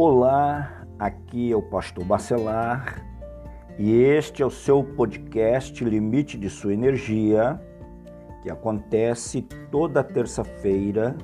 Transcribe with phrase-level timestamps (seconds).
[0.00, 3.04] Olá, aqui é o Pastor Bacelar
[3.76, 7.60] e este é o seu podcast Limite de Sua Energia,
[8.40, 9.42] que acontece
[9.72, 11.16] toda terça-feira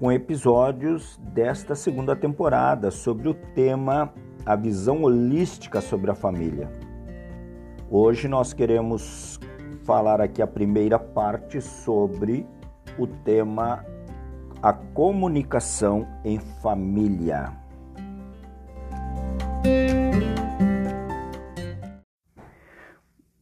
[0.00, 4.12] com episódios desta segunda temporada sobre o tema
[4.44, 6.68] A visão holística sobre a família.
[7.88, 9.38] Hoje nós queremos
[9.84, 12.44] falar aqui a primeira parte sobre
[12.98, 13.86] o tema
[14.60, 17.64] a comunicação em família.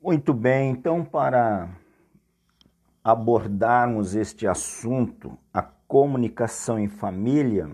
[0.02, 1.69] Muito bem, então, para
[3.02, 7.70] abordarmos este assunto, a comunicação em família,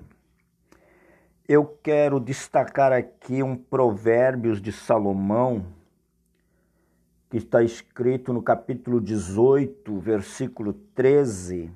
[1.48, 5.66] eu quero destacar aqui um Provérbios de Salomão,
[7.28, 11.70] que está escrito no capítulo 18, versículo 13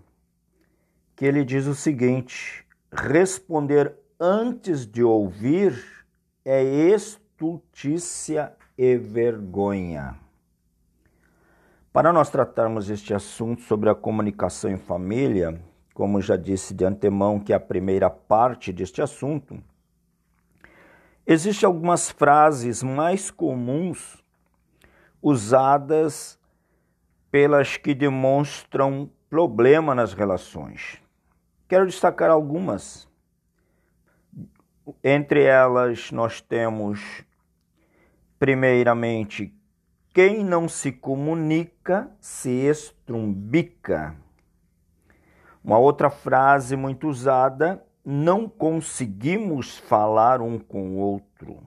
[1.17, 6.04] que ele diz o seguinte: responder antes de ouvir
[6.45, 10.19] é estultícia e vergonha.
[11.91, 15.59] Para nós tratarmos este assunto sobre a comunicação em família,
[15.95, 19.63] como já disse de antemão que é a primeira parte deste assunto,
[21.27, 24.23] existem algumas frases mais comuns
[25.23, 26.39] usadas
[27.31, 31.01] pelas que demonstram problema nas relações.
[31.67, 33.09] Quero destacar algumas.
[35.07, 37.23] Entre elas, nós temos,
[38.39, 39.55] primeiramente,
[40.15, 44.17] quem não se comunica se estrumbica.
[45.63, 51.63] Uma outra frase muito usada, não conseguimos falar um com o outro.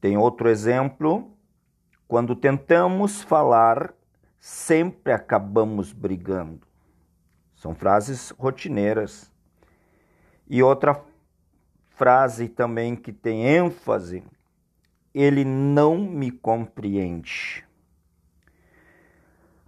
[0.00, 1.36] Tem outro exemplo,
[2.08, 3.94] quando tentamos falar,
[4.40, 6.66] sempre acabamos brigando.
[7.54, 9.30] São frases rotineiras.
[10.48, 11.11] E outra
[12.02, 14.24] frase também que tem ênfase:
[15.14, 17.64] ele não me compreende.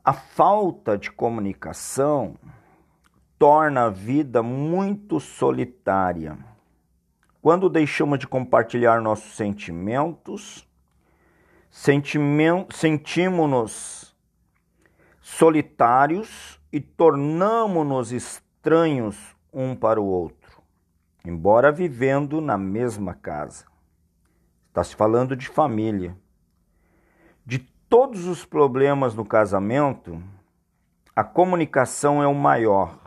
[0.04, 2.34] A falta de comunicação
[3.38, 6.36] torna a vida muito solitária.
[7.40, 10.66] Quando deixamos de compartilhar nossos sentimentos,
[11.70, 14.12] sentimos-nos
[15.20, 20.43] solitários e tornamo-nos estranhos um para o outro,
[21.24, 23.64] embora vivendo na mesma casa.
[24.68, 26.16] Está se falando de família.
[27.46, 27.58] De
[27.88, 30.22] todos os problemas no casamento,
[31.16, 32.98] a comunicação é o maior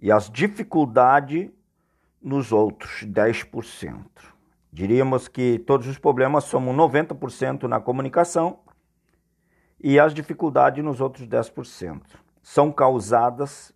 [0.00, 1.50] e as dificuldades
[2.22, 4.04] nos outros 10%.
[4.72, 8.60] Diríamos que todos os problemas somam 90% na comunicação
[9.80, 12.02] e as dificuldades nos outros 10%
[12.42, 13.74] são causadas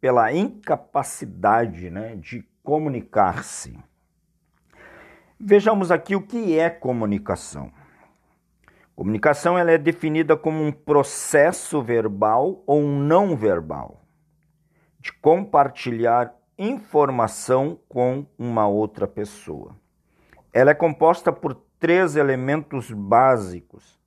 [0.00, 3.78] pela incapacidade né, de comunicar-se.
[5.38, 7.72] Vejamos aqui o que é comunicação.
[8.96, 14.02] Comunicação ela é definida como um processo verbal ou não verbal
[14.98, 19.76] de compartilhar informação com uma outra pessoa.
[20.52, 23.98] Ela é composta por três elementos básicos: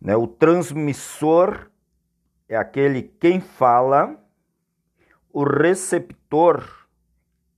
[0.00, 0.14] né?
[0.14, 1.68] o transmissor,
[2.48, 4.16] é aquele quem fala,
[5.32, 6.81] o receptor,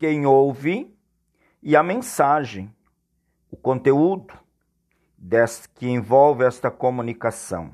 [0.05, 0.95] quem ouve,
[1.63, 2.71] e a mensagem,
[3.51, 4.35] o conteúdo
[5.17, 7.71] desse, que envolve esta comunicação.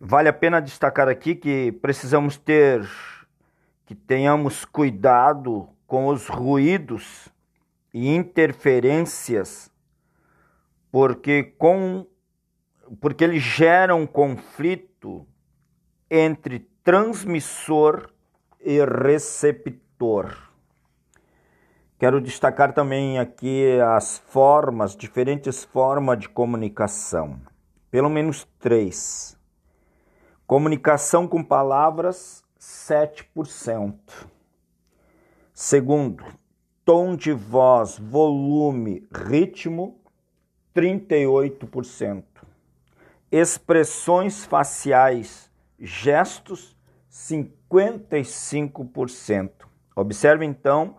[0.00, 2.88] Vale a pena destacar aqui que precisamos ter,
[3.84, 7.28] que tenhamos cuidado com os ruídos
[7.92, 9.68] e interferências,
[10.88, 12.06] porque com
[13.00, 15.26] porque eles geram conflito conflito
[16.08, 18.08] entre transmissor
[18.60, 19.87] e receptor.
[21.98, 27.40] Quero destacar também aqui as formas, diferentes formas de comunicação.
[27.90, 29.36] Pelo menos três.
[30.46, 33.94] Comunicação com palavras, 7%.
[35.52, 36.24] Segundo,
[36.84, 40.00] tom de voz, volume, ritmo,
[40.74, 42.24] 38%
[43.30, 46.74] expressões faciais, gestos,
[47.10, 49.67] 55%.
[49.98, 50.94] Observe então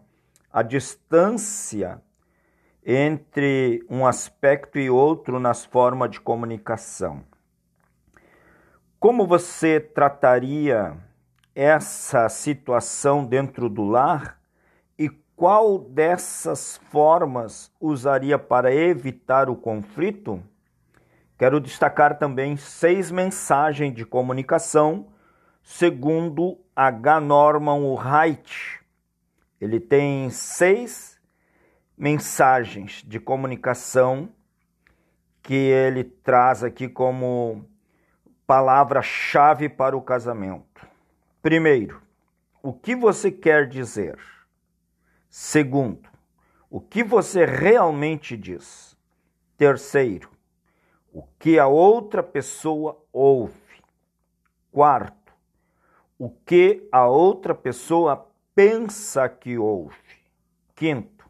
[0.51, 2.01] a distância
[2.86, 7.24] entre um aspecto e outro nas formas de comunicação.
[9.00, 10.98] Como você trataria
[11.56, 14.38] essa situação dentro do lar
[14.98, 20.44] e qual dessas formas usaria para evitar o conflito?
[21.38, 25.07] Quero destacar também seis mensagens de comunicação,
[25.63, 27.22] segundo H.
[27.22, 28.79] Norman Wright.
[29.60, 31.20] Ele tem seis
[31.98, 34.30] mensagens de comunicação
[35.42, 37.66] que ele traz aqui como
[38.48, 40.88] palavra-chave para o casamento.
[41.42, 42.02] Primeiro,
[42.64, 44.18] o que você quer dizer?
[45.30, 46.10] Segundo,
[46.70, 48.98] o que você realmente diz?
[49.58, 50.30] Terceiro,
[51.12, 53.84] o que a outra pessoa ouve?
[54.72, 55.34] Quarto,
[56.18, 58.29] o que a outra pessoa
[58.60, 59.96] pensa que ouve.
[60.76, 61.26] Quinto,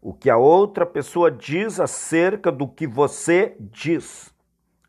[0.00, 4.32] o que a outra pessoa diz acerca do que você diz.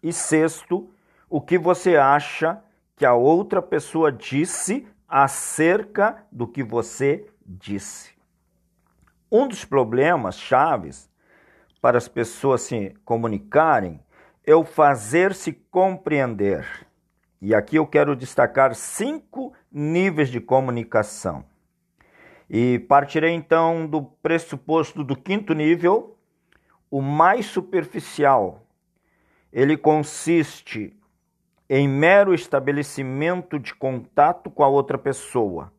[0.04, 0.94] E sexto,
[1.28, 2.62] o que você acha
[2.96, 8.12] que a outra pessoa disse acerca do que você disse.
[9.32, 11.10] Um dos problemas chaves
[11.82, 14.00] para as pessoas se comunicarem
[14.46, 16.68] é o fazer-se compreender.
[17.42, 21.44] E aqui eu quero destacar cinco níveis de comunicação.
[22.50, 26.18] E partirei então do pressuposto do quinto nível,
[26.90, 28.66] o mais superficial.
[29.54, 30.98] Ele consiste
[31.70, 35.72] em mero estabelecimento de contato com a outra pessoa.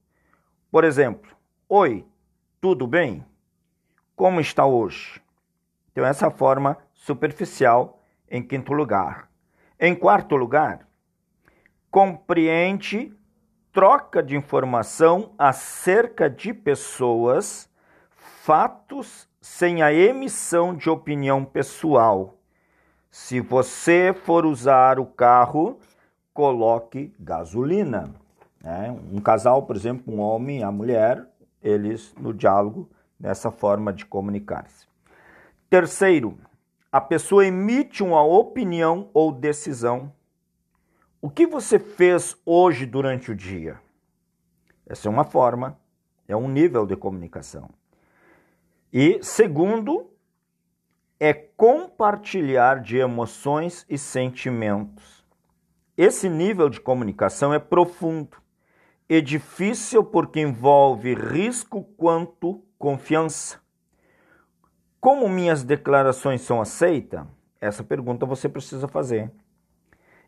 [0.71, 1.33] Por exemplo,
[1.69, 2.07] oi,
[2.61, 3.25] tudo bem?
[4.15, 5.21] Como está hoje?
[5.91, 8.01] Então, essa forma superficial
[8.31, 9.29] em quinto lugar.
[9.81, 10.87] Em quarto lugar,
[11.91, 13.13] compreende
[13.73, 17.69] troca de informação acerca de pessoas,
[18.11, 22.35] fatos sem a emissão de opinião pessoal.
[23.11, 25.79] Se você for usar o carro,
[26.35, 28.15] coloque gasolina.
[28.63, 28.97] Né?
[29.13, 31.27] Um casal, por exemplo, um homem e a mulher,
[31.63, 32.89] eles no diálogo,
[33.19, 34.87] nessa forma de comunicar-se.
[35.69, 36.39] Terceiro,
[36.91, 40.13] a pessoa emite uma opinião ou decisão
[41.21, 43.81] o que você fez hoje durante o dia?
[44.87, 45.79] Essa é uma forma,
[46.27, 47.69] é um nível de comunicação.
[48.93, 50.11] E segundo,
[51.19, 55.25] é compartilhar de emoções e sentimentos.
[55.97, 58.39] Esse nível de comunicação é profundo
[59.07, 63.61] e difícil porque envolve risco quanto confiança.
[64.99, 67.27] Como minhas declarações são aceitas?
[67.61, 69.31] Essa pergunta você precisa fazer.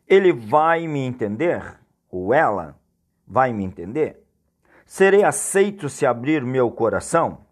[0.07, 1.79] Ele vai me entender?
[2.09, 2.77] Ou ela
[3.27, 4.21] vai me entender?
[4.85, 7.45] Serei aceito se abrir meu coração?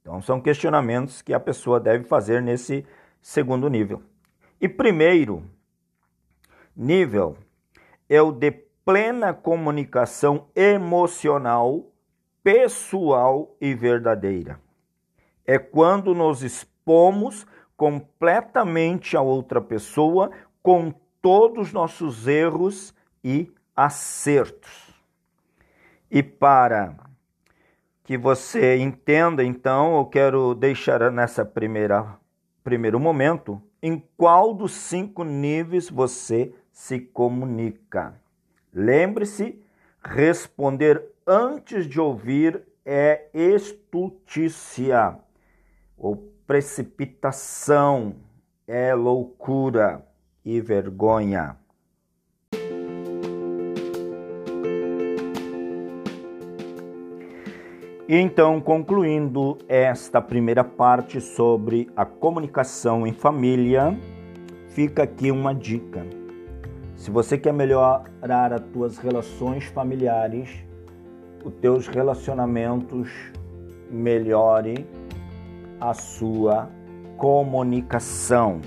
[0.00, 2.86] Então, são questionamentos que a pessoa deve fazer nesse
[3.20, 4.02] segundo nível.
[4.60, 5.42] E primeiro
[6.76, 7.36] nível
[8.08, 8.50] é o de
[8.84, 11.90] plena comunicação emocional,
[12.42, 14.60] pessoal e verdadeira.
[15.46, 20.30] É quando nos expomos completamente a outra pessoa
[20.62, 20.92] com
[21.24, 22.94] todos os nossos erros
[23.24, 24.92] e acertos.
[26.10, 26.94] E para
[28.02, 32.18] que você entenda, então, eu quero deixar nessa primeira
[32.62, 38.20] primeiro momento em qual dos cinco níveis você se comunica.
[38.70, 39.58] Lembre-se,
[40.02, 45.18] responder antes de ouvir é estutícia
[45.96, 46.16] ou
[46.46, 48.14] precipitação,
[48.66, 50.04] é loucura
[50.44, 51.56] e vergonha.
[58.06, 63.98] Então, concluindo esta primeira parte sobre a comunicação em família,
[64.68, 66.06] fica aqui uma dica.
[66.96, 70.50] Se você quer melhorar as tuas relações familiares,
[71.42, 73.10] os teus relacionamentos,
[73.90, 74.86] melhore
[75.80, 76.68] a sua
[77.16, 78.60] comunicação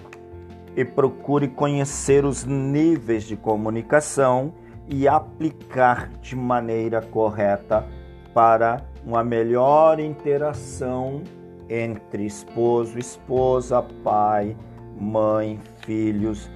[0.78, 4.54] e procure conhecer os níveis de comunicação
[4.88, 7.84] e aplicar de maneira correta
[8.32, 11.24] para uma melhor interação
[11.68, 14.56] entre esposo, esposa, pai,
[15.02, 16.48] mãe, filhos,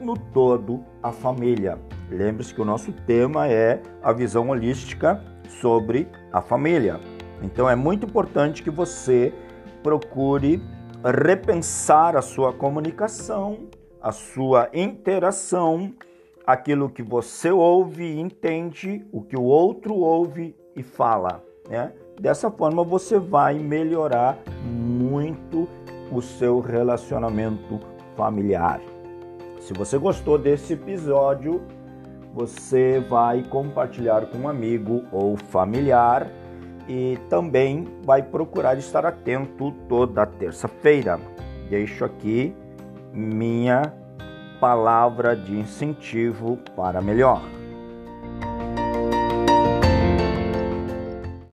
[0.00, 1.78] no todo a família.
[2.10, 5.22] Lembre-se que o nosso tema é a visão holística
[5.60, 6.98] sobre a família.
[7.42, 9.30] Então é muito importante que você
[9.82, 10.62] procure
[11.04, 13.68] repensar a sua comunicação,
[14.00, 15.92] a sua interação,
[16.46, 21.42] aquilo que você ouve e entende, o que o outro ouve e fala.
[21.68, 21.92] Né?
[22.20, 25.68] Dessa forma você vai melhorar muito
[26.10, 27.78] o seu relacionamento
[28.16, 28.80] familiar.
[29.60, 31.62] Se você gostou desse episódio,
[32.32, 36.30] você vai compartilhar com um amigo ou familiar
[36.88, 41.20] e também vai procurar estar atento toda terça-feira.
[41.68, 42.54] Deixo aqui
[43.12, 43.92] minha
[44.58, 47.42] palavra de incentivo para melhor.